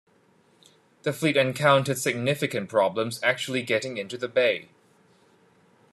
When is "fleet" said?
1.13-1.37